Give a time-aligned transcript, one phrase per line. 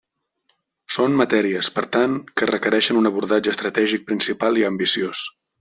[0.95, 5.27] Són matèries, per tant, que requereixen un abordatge estratègic principal i ambiciós.